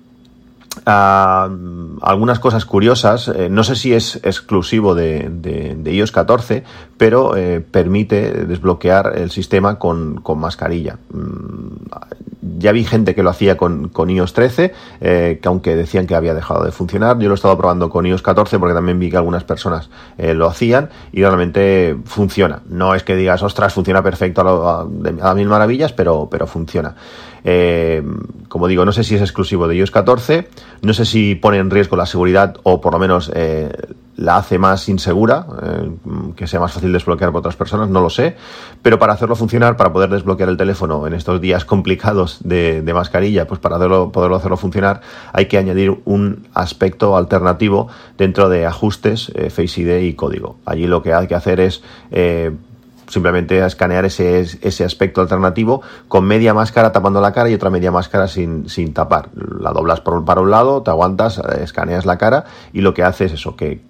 algunas 0.85 2.39
cosas 2.39 2.65
curiosas. 2.65 3.29
Eh, 3.29 3.49
no 3.51 3.65
sé 3.65 3.77
si 3.77 3.93
es 3.93 4.17
exclusivo 4.23 4.95
de, 4.95 5.81
iOS 5.85 6.13
14, 6.13 6.65
pero 6.97 7.37
eh, 7.37 7.61
permite 7.61 8.47
desbloquear 8.47 9.15
el 9.17 9.31
sistema 9.31 9.79
con, 9.79 10.21
con 10.21 10.39
mascarilla. 10.39 10.99
Mm, 11.13 12.59
ya 12.59 12.73
vi 12.73 12.85
gente 12.85 13.15
que 13.15 13.23
lo 13.23 13.31
hacía 13.31 13.57
con, 13.57 13.89
con 13.89 14.11
iOS 14.11 14.33
13, 14.33 14.73
eh, 15.01 15.39
que 15.41 15.49
aunque 15.49 15.77
decían 15.77 16.07
que 16.07 16.15
había 16.15 16.35
dejado 16.35 16.65
de 16.65 16.73
funcionar, 16.73 17.19
yo 17.19 17.29
lo 17.29 17.35
he 17.35 17.37
estado 17.37 17.57
probando 17.57 17.91
con 17.91 18.07
iOS 18.07 18.23
14 18.23 18.59
porque 18.59 18.75
también 18.75 18.99
vi 18.99 19.11
que 19.11 19.17
algunas 19.17 19.45
personas 19.45 19.91
lo 20.19 20.47
hacían 20.47 20.91
y 21.13 21.23
realmente 21.23 21.97
funciona. 22.05 22.63
No 22.69 22.95
es 22.95 23.03
que 23.03 23.17
digas, 23.17 23.43
ostras, 23.43 23.73
funciona 23.73 24.03
perfecto 24.03 24.43
a, 24.43 24.83
a, 24.83 25.35
mil 25.35 25.49
maravillas, 25.49 25.93
pero, 25.93 26.29
pero 26.31 26.47
funciona. 26.47 26.95
Eh, 27.45 28.03
como 28.49 28.69
digo, 28.69 28.85
no 28.85 28.93
sé 28.93 29.05
si 29.05 29.15
es 29.15 29.21
exclusivo 29.21 29.67
de 29.67 29.77
iOS 29.77 29.91
14, 29.91 30.49
no 30.83 30.93
sé 30.93 31.05
si 31.05 31.35
pone 31.35 31.59
en 31.59 31.71
riesgo 31.71 31.97
la 31.97 32.07
seguridad 32.07 32.57
o 32.63 32.81
por 32.81 32.93
lo 32.93 32.99
menos 32.99 33.33
eh, 33.35 33.71
la 34.17 34.37
hace 34.37 34.59
más 34.59 34.89
insegura, 34.89 35.47
eh, 35.63 35.91
que 36.37 36.47
sea 36.47 36.61
más 36.61 36.73
fácil 36.73 36.93
desbloquear 36.93 37.33
por 37.33 37.39
otras 37.39 37.57
personas, 37.57 37.89
no 37.89 38.01
lo 38.01 38.11
sé, 38.11 38.37
pero 38.83 38.99
para 38.99 39.15
hacerlo 39.15 39.37
funcionar, 39.37 39.77
para 39.77 39.93
poder 39.93 40.11
desbloquear 40.11 40.51
el 40.51 40.59
teléfono 40.59 41.07
en 41.07 41.15
estos 41.15 41.41
días 41.41 41.65
complicados 41.65 42.39
de, 42.45 42.83
mascarilla, 42.95 43.47
pues 43.47 43.59
para 43.59 43.79
poderlo 43.79 44.37
hacerlo 44.37 44.59
funcionar 44.59 45.01
hay 45.33 45.47
que 45.47 45.57
añadir 45.57 45.99
un 46.05 46.47
aspecto 46.53 47.17
alternativo 47.17 47.89
dentro 48.19 48.51
de 48.51 48.67
ajustes, 48.67 49.33
Face 49.49 49.81
ID 49.81 50.03
y 50.03 50.15
código. 50.15 50.59
Allí 50.67 50.87
lo 50.87 51.03
que 51.03 51.15
hay 51.15 51.27
que 51.27 51.35
hacer 51.35 51.59
es 51.59 51.83
simplemente 53.09 53.63
a 53.63 53.67
escanear 53.67 54.05
ese, 54.05 54.41
ese 54.41 54.85
aspecto 54.85 55.21
alternativo 55.21 55.83
con 56.09 56.25
media 56.25 56.55
máscara 56.55 56.93
tapando 56.93 57.21
la 57.21 57.33
cara 57.33 57.51
y 57.51 57.55
otra 57.55 57.71
media 57.71 57.91
máscara 57.91 58.29
sin, 58.29 58.69
sin 58.69 58.93
tapar. 58.93 59.29
La 59.61 59.73
doblas 59.73 60.01
por, 60.01 60.25
para 60.25 60.41
un 60.41 60.51
lado, 60.51 60.83
te 60.83 60.91
aguantas, 60.91 61.39
eh, 61.39 61.63
escaneas 61.63 62.07
la 62.07 62.19
cara 62.19 62.45
y 62.73 62.81
lo 62.81 62.95
que 62.95 63.03
hace 63.03 63.27
es 63.27 63.33
eso, 63.33 63.57
que 63.57 63.81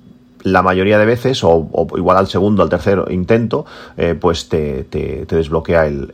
la 0.43 0.63
mayoría 0.63 0.99
de 0.99 1.07
veces, 1.07 1.43
o, 1.45 1.87
igual 1.97 2.17
al 2.17 2.27
segundo, 2.27 2.63
al 2.63 2.69
tercer 2.69 3.05
intento, 3.11 3.65
eh, 3.97 4.17
pues 4.21 4.49
te, 4.49 4.85
te, 4.85 5.25
desbloquea 5.25 5.87
el, 5.87 6.11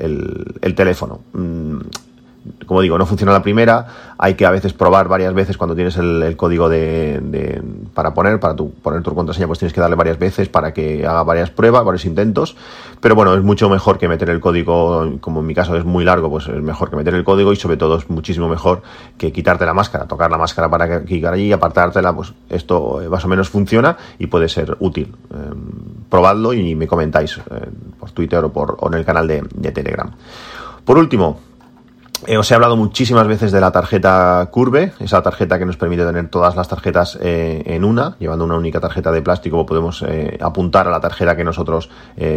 el, 0.60 0.74
teléfono. 0.74 1.20
Mm, 1.32 1.78
como 2.66 2.80
digo, 2.80 2.98
no 2.98 3.06
funciona 3.06 3.32
la 3.32 3.42
primera, 3.42 3.86
hay 4.18 4.34
que 4.34 4.46
a 4.46 4.50
veces 4.50 4.72
probar 4.72 5.08
varias 5.08 5.32
veces 5.34 5.56
cuando 5.56 5.74
tienes 5.74 5.96
el, 5.96 6.36
código 6.36 6.68
de, 6.68 7.62
para 7.94 8.14
poner, 8.14 8.40
para 8.40 8.54
tu, 8.54 8.72
poner 8.72 9.02
tu 9.02 9.14
contraseña, 9.14 9.46
pues 9.46 9.58
tienes 9.58 9.72
que 9.72 9.80
darle 9.80 9.96
varias 9.96 10.18
veces 10.18 10.48
para 10.48 10.72
que 10.72 11.06
haga 11.06 11.22
varias 11.22 11.50
pruebas, 11.50 11.84
varios 11.84 12.04
intentos, 12.04 12.56
pero 13.00 13.14
bueno, 13.14 13.34
es 13.34 13.42
mucho 13.42 13.68
mejor 13.68 13.98
que 13.98 14.08
meter 14.08 14.30
el 14.30 14.40
código, 14.40 15.18
como 15.20 15.40
en 15.40 15.46
mi 15.46 15.54
caso 15.54 15.76
es 15.76 15.84
muy 15.84 16.04
largo, 16.04 16.30
pues 16.30 16.48
es 16.48 16.62
mejor 16.62 16.90
que 16.90 16.96
meter 16.96 17.14
el 17.14 17.24
código 17.24 17.52
y 17.52 17.56
sobre 17.56 17.76
todo 17.76 17.96
es 17.96 18.08
muchísimo 18.10 18.48
mejor 18.48 18.82
que 19.16 19.32
quitarte 19.32 19.64
la 19.64 19.74
máscara, 19.74 20.06
tocar 20.06 20.30
la 20.30 20.38
máscara 20.38 20.68
para 20.68 21.04
clicar 21.04 21.34
allí 21.34 21.46
y 21.46 21.52
apartártela, 21.52 22.14
pues 22.14 22.32
esto 22.48 23.00
más 23.10 23.24
o 23.24 23.28
menos 23.28 23.48
funciona 23.48 23.96
y 24.18 24.26
puede 24.26 24.48
ser 24.48 24.76
útil. 24.80 25.14
Eh, 25.30 25.36
probadlo 26.08 26.52
y 26.52 26.74
me 26.74 26.86
comentáis 26.86 27.38
eh, 27.38 27.68
por 27.98 28.10
Twitter 28.12 28.44
o, 28.44 28.52
por, 28.52 28.76
o 28.80 28.88
en 28.88 28.94
el 28.94 29.04
canal 29.04 29.26
de 29.26 29.72
Telegram. 29.72 30.10
Por 30.88 30.96
último, 30.96 31.38
eh, 32.26 32.36
os 32.36 32.50
he 32.50 32.54
hablado 32.54 32.76
muchísimas 32.76 33.26
veces 33.26 33.52
de 33.52 33.60
la 33.60 33.70
tarjeta 33.70 34.48
Curve, 34.50 34.92
esa 34.98 35.22
tarjeta 35.22 35.58
que 35.58 35.64
nos 35.64 35.76
permite 35.76 36.04
tener 36.04 36.28
todas 36.28 36.56
las 36.56 36.68
tarjetas 36.68 37.18
eh, 37.20 37.62
en 37.66 37.84
una, 37.84 38.16
llevando 38.18 38.44
una 38.44 38.56
única 38.56 38.80
tarjeta 38.80 39.12
de 39.12 39.22
plástico 39.22 39.64
podemos 39.66 40.02
eh, 40.02 40.38
apuntar 40.40 40.88
a 40.88 40.90
la 40.90 41.00
tarjeta 41.00 41.36
que 41.36 41.44
nosotros 41.44 41.90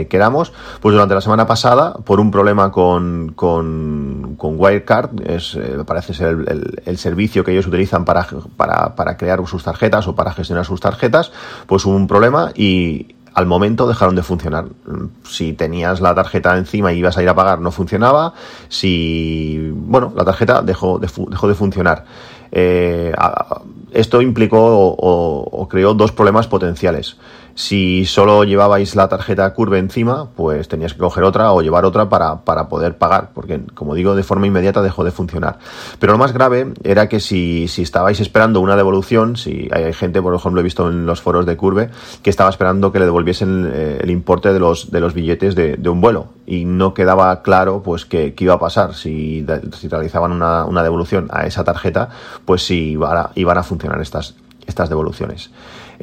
queramos. 0.10 0.54
Pues 0.80 0.94
durante 0.94 1.16
la 1.16 1.22
semana 1.22 1.48
pasada, 1.48 1.94
por 1.94 2.20
un 2.20 2.30
problema 2.30 2.72
con, 2.72 3.34
con, 3.36 4.36
Wirecard, 4.38 5.10
es, 5.28 5.58
parece 5.86 6.14
ser 6.14 6.38
el, 6.86 6.98
servicio 6.98 7.44
que 7.44 7.52
ellos 7.52 7.68
utilizan 7.68 8.06
para, 8.06 8.28
para, 8.58 8.96
para 8.96 9.18
crear 9.18 9.46
sus 9.48 9.64
tarjetas 9.64 10.08
o 10.08 10.16
para 10.16 10.34
gestionar 10.34 10.66
sus 10.66 10.80
tarjetas, 10.80 11.32
pues 11.66 11.86
hubo 11.86 11.96
un 11.96 12.08
problema 12.08 12.52
y 12.54 13.16
al 13.34 13.46
momento 13.46 13.88
dejaron 13.88 14.16
de 14.16 14.24
funcionar. 14.24 14.66
Si 15.24 15.54
tenías 15.54 16.02
la 16.02 16.14
tarjeta 16.14 16.58
encima 16.58 16.92
y 16.92 17.00
ibas 17.00 17.18
a 17.18 17.24
ir 17.24 17.30
a 17.30 17.36
pagar, 17.36 17.60
no 17.60 17.72
funcionaba. 17.72 18.34
Si, 18.68 19.72
bueno, 19.74 20.14
la 20.16 20.26
tarjeta 20.26 20.62
dejó, 20.62 21.00
dejó 21.00 21.48
de 21.48 21.56
funcionar. 21.56 22.06
Eh, 22.52 23.14
esto 23.92 24.22
implicó 24.22 24.60
o, 24.62 25.68
creó 25.70 25.94
dos 25.94 26.12
problemas 26.12 26.48
potenciales. 26.48 27.18
Si 27.62 28.08
solo 28.08 28.44
llevabais 28.44 28.96
la 28.96 29.08
tarjeta 29.08 29.54
Curve 29.54 29.78
encima, 29.78 30.32
pues 30.36 30.68
tenías 30.68 30.96
que 30.96 31.00
coger 31.00 31.24
otra 31.24 31.52
o 31.52 31.62
llevar 31.62 31.86
otra 31.86 32.10
para, 32.10 32.42
para, 32.42 32.68
poder 32.68 32.98
pagar, 32.98 33.30
porque 33.36 33.62
como 33.76 33.94
digo, 33.94 34.16
de 34.16 34.24
forma 34.24 34.48
inmediata 34.48 34.82
dejó 34.82 35.04
de 35.04 35.12
funcionar. 35.12 35.60
Pero 36.00 36.14
lo 36.14 36.18
más 36.18 36.34
grave 36.34 36.74
era 36.84 37.08
que 37.08 37.20
si, 37.20 37.68
si 37.68 37.84
estabais 37.84 38.20
esperando 38.20 38.62
una 38.62 38.76
devolución, 38.76 39.38
si 39.38 39.70
hay 39.72 39.94
gente, 39.94 40.24
por 40.24 40.34
ejemplo, 40.34 40.60
he 40.60 40.64
visto 40.64 40.90
en 40.90 41.06
los 41.06 41.22
foros 41.22 41.46
de 41.46 41.56
Curve, 41.56 41.92
que 42.24 42.32
estaba 42.32 42.50
esperando 42.50 42.92
que 42.92 42.98
le 42.98 43.06
devolviesen 43.06 43.72
eh, 43.72 44.00
el 44.02 44.10
importe 44.10 44.54
de 44.54 44.60
los, 44.60 44.90
de 44.90 45.00
los 45.00 45.14
billetes 45.14 45.54
de, 45.54 45.78
de 45.78 45.90
un 45.90 46.02
vuelo 46.02 46.30
y 46.48 46.66
no 46.66 46.96
quedaba 46.96 47.44
claro 47.44 47.84
pues 47.84 48.06
qué, 48.06 48.34
iba 48.40 48.56
a 48.56 48.60
pasar 48.60 48.96
si, 48.96 49.46
si 49.78 49.88
realizaban 49.88 50.32
una, 50.32 50.66
una, 50.66 50.82
devolución 50.82 51.28
a 51.30 51.46
esa 51.46 51.64
tarjeta, 51.64 52.10
pues 52.44 52.64
si 52.64 52.94
iban 52.94 53.18
a, 53.18 53.30
iban 53.36 53.60
a 53.60 53.64
funcionar 53.64 54.02
estas, 54.02 54.34
estas 54.66 54.90
devoluciones. 54.90 55.52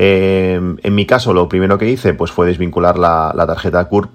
Eh, 0.01 0.55
en 0.55 0.95
mi 0.95 1.07
caso, 1.07 1.35
lo 1.35 1.49
primero 1.49 1.77
que 1.77 1.91
hice 1.91 2.15
pues 2.15 2.31
fue 2.31 2.47
desvincular 2.47 2.97
la, 2.97 3.33
tarjeta 3.49 3.85
CURP 3.87 4.09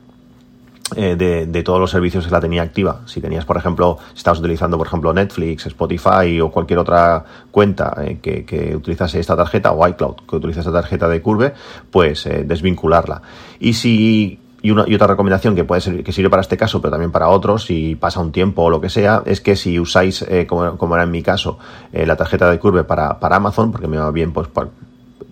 eh, 0.95 1.17
de, 1.17 1.63
todos 1.63 1.77
los 1.77 1.91
servicios 1.91 2.25
que 2.25 2.31
la 2.31 2.39
tenía 2.39 2.61
activa. 2.61 3.01
Si 3.05 3.19
tenías, 3.19 3.43
por 3.43 3.57
ejemplo, 3.57 3.97
si 4.13 4.19
estabas 4.19 4.39
utilizando, 4.39 4.77
por 4.77 4.87
ejemplo, 4.87 5.13
Netflix, 5.13 5.65
Spotify 5.65 6.39
o 6.39 6.49
cualquier 6.49 6.79
otra 6.79 7.25
cuenta 7.51 7.97
eh, 8.01 8.19
que, 8.21 8.73
utilizase 8.77 9.19
esta 9.19 9.35
tarjeta 9.35 9.73
o 9.73 9.85
iCloud 9.85 10.15
que 10.27 10.37
utiliza 10.37 10.61
esta 10.61 10.71
tarjeta 10.71 11.09
de 11.09 11.21
Curve, 11.21 11.53
pues 11.91 12.29
desvincularla. 12.45 13.21
Y 13.59 13.73
si 13.73 14.39
y, 14.61 14.71
una, 14.71 14.85
y 14.87 14.95
otra 14.95 15.07
recomendación 15.07 15.53
que 15.53 15.65
puede 15.65 15.81
ser, 15.81 16.01
que 16.01 16.13
sirve 16.13 16.29
para 16.29 16.43
este 16.43 16.55
caso, 16.55 16.81
pero 16.81 16.91
también 16.91 17.11
para 17.11 17.27
otros, 17.27 17.65
si 17.65 17.95
pasa 17.95 18.21
un 18.21 18.31
tiempo 18.31 18.63
o 18.63 18.69
lo 18.69 18.79
que 18.79 18.87
sea, 18.87 19.21
es 19.25 19.41
que 19.41 19.57
si 19.57 19.77
usáis, 19.77 20.25
como, 20.47 20.95
era 20.95 21.03
en 21.03 21.11
mi 21.11 21.21
caso, 21.21 21.59
la 21.91 22.15
tarjeta 22.15 22.49
de 22.49 22.57
Curve 22.57 22.85
para, 22.85 23.17
Amazon, 23.19 23.73
porque 23.73 23.87
me 23.89 23.97
va 23.97 24.09
bien 24.11 24.31
pues 24.31 24.47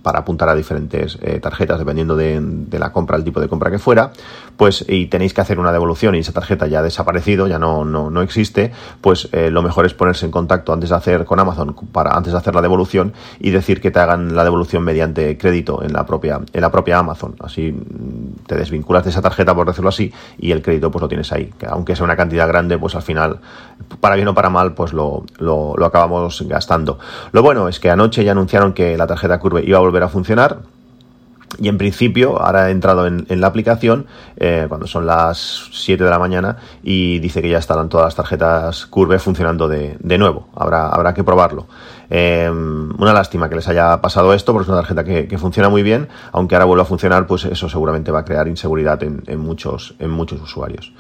para 0.01 0.19
apuntar 0.19 0.49
a 0.49 0.55
diferentes 0.55 1.17
eh, 1.21 1.39
tarjetas 1.39 1.79
dependiendo 1.79 2.15
de, 2.15 2.79
la 2.79 2.91
compra, 2.91 3.17
el 3.17 3.23
tipo 3.23 3.39
de 3.39 3.47
compra 3.47 3.69
que 3.69 3.79
fuera, 3.79 4.11
pues 4.57 4.85
y 4.87 5.07
tenéis 5.07 5.33
que 5.33 5.41
hacer 5.41 5.59
una 5.59 5.71
devolución 5.71 6.15
y 6.15 6.19
esa 6.19 6.33
tarjeta 6.33 6.67
ya 6.67 6.79
ha 6.79 6.81
desaparecido, 6.83 7.47
ya 7.47 7.59
no, 7.59 7.85
no, 7.85 8.09
no 8.09 8.21
existe, 8.21 8.71
pues 9.01 9.29
eh, 9.31 9.49
lo 9.51 9.61
mejor 9.61 9.85
es 9.85 9.93
ponerse 9.93 10.25
en 10.25 10.31
contacto 10.31 10.73
antes 10.73 10.89
de 10.89 10.95
hacer 10.95 11.25
con 11.25 11.39
Amazon 11.39 11.75
para 11.91 12.15
antes 12.15 12.33
de 12.33 12.39
hacer 12.39 12.55
la 12.55 12.61
devolución 12.61 13.13
y 13.39 13.51
decir 13.51 13.81
que 13.81 13.91
te 13.91 13.99
hagan 13.99 14.35
la 14.35 14.43
devolución 14.43 14.83
mediante 14.83 15.37
crédito 15.37 15.83
en 15.83 15.93
la 15.93 16.05
propia 16.05 16.41
en 16.53 16.61
la 16.61 16.71
propia 16.71 16.99
Amazon. 16.99 17.35
Así 17.39 17.71
mm, 17.71 18.45
te 18.47 18.55
desvinculas 18.55 19.03
de 19.03 19.09
esa 19.09 19.21
tarjeta 19.21 19.55
por 19.55 19.67
decirlo 19.67 19.89
así 19.89 20.13
y 20.37 20.51
el 20.51 20.61
crédito 20.61 20.91
pues 20.91 21.01
lo 21.01 21.07
tienes 21.07 21.31
ahí, 21.31 21.51
que 21.57 21.65
aunque 21.65 21.95
sea 21.95 22.05
una 22.05 22.15
cantidad 22.15 22.47
grande, 22.47 22.77
pues 22.77 22.95
al 22.95 23.01
final 23.01 23.39
para 23.99 24.15
bien 24.15 24.27
o 24.27 24.33
para 24.33 24.49
mal 24.49 24.73
pues 24.73 24.93
lo, 24.93 25.23
lo, 25.37 25.75
lo 25.75 25.85
acabamos 25.85 26.43
gastando. 26.47 26.99
Lo 27.31 27.41
bueno 27.41 27.67
es 27.67 27.79
que 27.79 27.89
anoche 27.89 28.23
ya 28.23 28.31
anunciaron 28.31 28.73
que 28.73 28.97
la 28.97 29.07
tarjeta 29.07 29.39
Curve 29.39 29.63
iba 29.65 29.77
a 29.77 29.81
volver 29.81 30.03
a 30.03 30.09
funcionar. 30.09 30.59
Y 31.59 31.67
en 31.67 31.77
principio, 31.77 32.41
ahora 32.41 32.69
he 32.69 32.71
entrado 32.71 33.07
en, 33.07 33.25
la 33.29 33.47
aplicación 33.47 34.07
eh, 34.37 34.65
cuando 34.69 34.87
son 34.87 35.05
las 35.05 35.69
7 35.71 36.03
de 36.03 36.09
la 36.09 36.17
mañana 36.17 36.57
y 36.81 37.19
dice 37.19 37.41
que 37.41 37.49
ya 37.49 37.57
estarán 37.57 37.89
todas 37.89 38.05
las 38.05 38.15
tarjetas 38.15 38.85
Curve 38.85 39.19
funcionando 39.19 39.67
de, 39.67 39.97
nuevo. 40.17 40.47
Habrá, 40.55 40.87
habrá 40.87 41.13
que 41.13 41.23
probarlo. 41.23 41.67
Eh, 42.09 42.49
una 42.49 43.13
lástima 43.13 43.47
que 43.47 43.55
les 43.55 43.67
haya 43.69 44.01
pasado 44.01 44.33
esto 44.33 44.51
porque 44.51 44.63
es 44.63 44.69
una 44.69 44.79
tarjeta 44.81 45.03
que, 45.03 45.37
funciona 45.37 45.69
muy 45.69 45.81
bien, 45.81 46.09
aunque 46.33 46.55
ahora 46.55 46.65
vuelva 46.65 46.83
a 46.83 46.85
funcionar, 46.85 47.25
pues 47.25 47.45
eso 47.45 47.69
seguramente 47.69 48.11
va 48.11 48.19
a 48.19 48.25
crear 48.25 48.47
inseguridad 48.47 49.01
en, 49.03 49.39
muchos, 49.39 49.95
en 49.99 50.09
muchos 50.09 50.41
usuarios. 50.41 50.91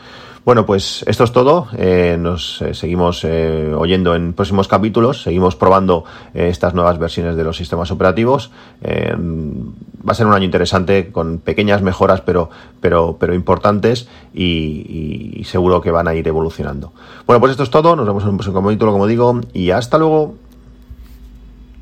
Bueno, 0.43 0.65
pues 0.65 1.03
esto 1.07 1.23
es 1.23 1.31
todo. 1.31 1.67
Eh, 1.77 2.17
nos 2.19 2.63
eh, 2.63 2.73
seguimos 2.73 3.23
eh, 3.23 3.71
oyendo 3.77 4.15
en 4.15 4.33
próximos 4.33 4.67
capítulos. 4.67 5.21
Seguimos 5.21 5.55
probando 5.55 6.03
estas 6.33 6.73
nuevas 6.73 6.97
versiones 6.97 7.35
de 7.35 7.43
los 7.43 7.57
sistemas 7.57 7.91
operativos. 7.91 8.49
va 8.83 10.11
a 10.11 10.15
ser 10.15 10.25
un 10.25 10.33
año 10.33 10.45
interesante 10.45 11.11
con 11.11 11.37
pequeñas 11.37 11.83
mejoras, 11.83 12.21
pero, 12.21 12.49
pero, 12.79 13.17
pero 13.19 13.35
importantes 13.35 14.07
y, 14.33 15.43
seguro 15.45 15.79
que 15.79 15.91
van 15.91 16.07
a 16.07 16.15
ir 16.15 16.27
evolucionando. 16.27 16.91
Bueno, 17.27 17.39
pues 17.39 17.51
esto 17.51 17.63
es 17.63 17.69
todo. 17.69 17.95
Nos 17.95 18.07
vemos 18.07 18.23
en 18.23 18.29
un 18.29 18.37
próximo 18.37 18.63
capítulo, 18.63 18.91
como 18.93 19.05
digo, 19.05 19.41
y 19.53 19.69
hasta 19.69 19.99
luego. 19.99 20.35